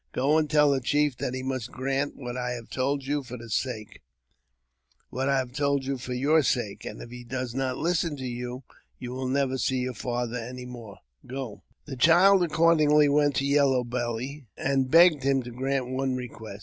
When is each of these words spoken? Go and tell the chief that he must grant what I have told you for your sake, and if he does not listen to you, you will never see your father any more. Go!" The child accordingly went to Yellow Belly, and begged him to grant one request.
Go 0.13 0.39
and 0.39 0.49
tell 0.49 0.71
the 0.71 0.81
chief 0.81 1.15
that 1.17 1.35
he 1.35 1.43
must 1.43 1.69
grant 1.71 2.15
what 2.15 2.35
I 2.35 2.53
have 2.53 2.71
told 2.71 3.05
you 3.05 3.21
for 3.21 3.37
your 6.07 6.41
sake, 6.41 6.85
and 6.85 7.01
if 7.03 7.09
he 7.11 7.23
does 7.23 7.53
not 7.53 7.77
listen 7.77 8.17
to 8.17 8.25
you, 8.25 8.63
you 8.97 9.11
will 9.11 9.27
never 9.27 9.59
see 9.59 9.77
your 9.81 9.93
father 9.93 10.37
any 10.37 10.65
more. 10.65 10.97
Go!" 11.27 11.61
The 11.85 11.97
child 11.97 12.41
accordingly 12.43 13.09
went 13.09 13.35
to 13.35 13.45
Yellow 13.45 13.83
Belly, 13.83 14.47
and 14.57 14.89
begged 14.89 15.21
him 15.21 15.43
to 15.43 15.51
grant 15.51 15.87
one 15.87 16.15
request. 16.15 16.59